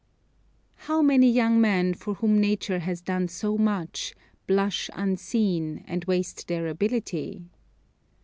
[0.89, 4.15] How many young men for whom nature has done so much,
[4.47, 7.45] "blush unseen," and waste their ability.